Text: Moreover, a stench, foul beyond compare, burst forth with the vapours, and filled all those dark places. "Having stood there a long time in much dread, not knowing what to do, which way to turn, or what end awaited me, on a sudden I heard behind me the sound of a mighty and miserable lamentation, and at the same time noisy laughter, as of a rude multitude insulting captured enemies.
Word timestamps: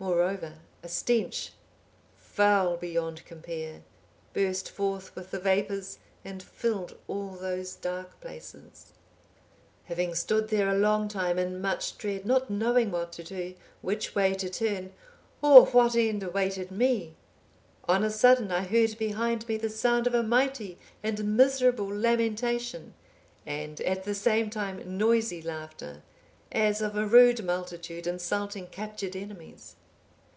Moreover, 0.00 0.58
a 0.84 0.88
stench, 0.88 1.50
foul 2.14 2.76
beyond 2.76 3.24
compare, 3.24 3.82
burst 4.32 4.70
forth 4.70 5.12
with 5.16 5.32
the 5.32 5.40
vapours, 5.40 5.98
and 6.24 6.40
filled 6.40 6.96
all 7.08 7.30
those 7.30 7.74
dark 7.74 8.20
places. 8.20 8.92
"Having 9.86 10.14
stood 10.14 10.48
there 10.50 10.68
a 10.68 10.78
long 10.78 11.08
time 11.08 11.36
in 11.36 11.60
much 11.60 11.98
dread, 11.98 12.24
not 12.24 12.48
knowing 12.48 12.92
what 12.92 13.10
to 13.14 13.24
do, 13.24 13.56
which 13.82 14.14
way 14.14 14.34
to 14.34 14.48
turn, 14.48 14.92
or 15.42 15.66
what 15.66 15.96
end 15.96 16.22
awaited 16.22 16.70
me, 16.70 17.16
on 17.88 18.04
a 18.04 18.10
sudden 18.10 18.52
I 18.52 18.62
heard 18.62 18.96
behind 18.98 19.48
me 19.48 19.56
the 19.56 19.68
sound 19.68 20.06
of 20.06 20.14
a 20.14 20.22
mighty 20.22 20.78
and 21.02 21.36
miserable 21.36 21.92
lamentation, 21.92 22.94
and 23.44 23.80
at 23.80 24.04
the 24.04 24.14
same 24.14 24.48
time 24.48 24.96
noisy 24.96 25.42
laughter, 25.42 26.02
as 26.52 26.80
of 26.80 26.94
a 26.96 27.04
rude 27.04 27.44
multitude 27.44 28.06
insulting 28.06 28.68
captured 28.68 29.16
enemies. 29.16 29.74